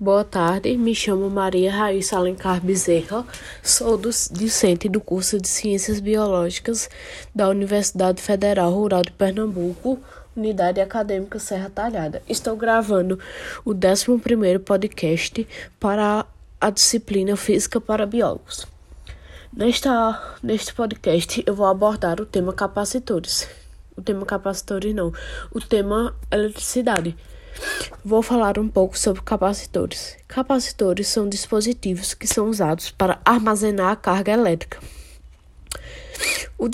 [0.00, 3.26] Boa tarde, me chamo Maria Raíssa Alencar Bezerra,
[3.64, 4.10] sou do,
[4.90, 6.88] do curso de Ciências Biológicas
[7.34, 9.98] da Universidade Federal Rural de Pernambuco,
[10.36, 12.22] Unidade Acadêmica Serra Talhada.
[12.28, 13.18] Estou gravando
[13.64, 15.48] o 11º podcast
[15.80, 16.24] para
[16.60, 18.68] a disciplina Física para Biólogos.
[19.52, 23.48] Nesta, neste podcast eu vou abordar o tema capacitores.
[23.96, 25.12] O tema capacitores não,
[25.52, 27.16] o tema eletricidade.
[28.04, 30.16] Vou falar um pouco sobre capacitores.
[30.28, 34.78] Capacitores são dispositivos que são usados para armazenar a carga elétrica.
[36.56, 36.68] O,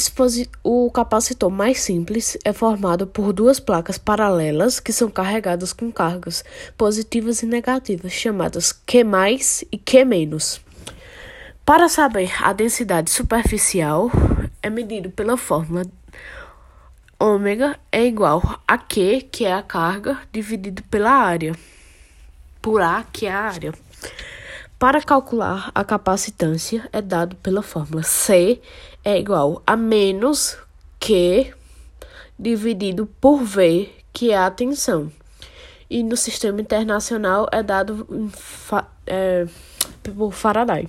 [0.62, 6.44] o, capacitor mais simples é formado por duas placas paralelas que são carregadas com cargas
[6.76, 9.04] positivas e negativas, chamadas Q
[9.72, 10.06] e Q
[11.64, 14.10] Para saber a densidade superficial,
[14.62, 15.84] é medido pela fórmula
[17.24, 21.54] ômega é igual a Q, que é a carga, dividido pela área,
[22.60, 23.72] por A, que é a área.
[24.78, 28.60] Para calcular a capacitância, é dado pela fórmula C
[29.02, 30.58] é igual a menos
[31.00, 31.54] Q
[32.38, 35.10] dividido por V, que é a tensão.
[35.88, 38.06] E no sistema internacional é dado
[39.06, 39.46] é,
[40.02, 40.88] por Faraday.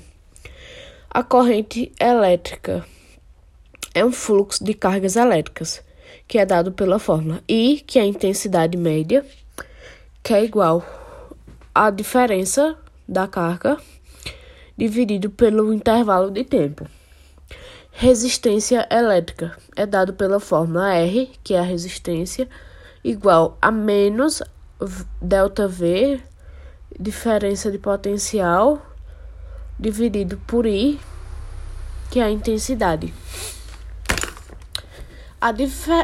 [1.10, 2.86] A corrente elétrica
[3.94, 5.82] é um fluxo de cargas elétricas
[6.28, 9.26] que é dado pela fórmula I, que é a intensidade média,
[10.24, 10.86] que é igual
[11.74, 13.78] à diferença da carga
[14.78, 16.88] dividido pelo intervalo de tempo.
[17.92, 22.50] Resistência elétrica é dado pela fórmula R, que é a resistência,
[23.04, 24.44] igual a menos
[25.22, 26.20] delta V,
[27.00, 28.86] diferença de potencial,
[29.80, 31.00] dividido por I,
[32.12, 33.14] que é a intensidade.
[35.46, 35.50] A,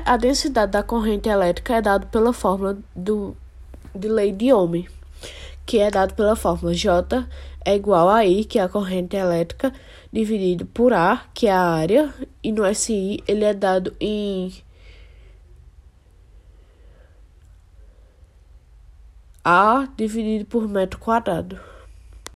[0.05, 3.35] a densidade da corrente elétrica é dada pela fórmula do,
[3.95, 4.85] de lei de Ohm,
[5.65, 7.27] que é dado pela fórmula J
[7.65, 9.73] é igual a I, que é a corrente elétrica,
[10.13, 14.53] dividido por A, que é a área, e no SI ele é dado em
[19.43, 21.70] A dividido por metro quadrado.